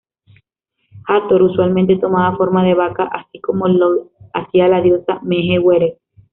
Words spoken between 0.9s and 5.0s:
Hathor, usualmente tomaba forma de vaca, así como lo hacía la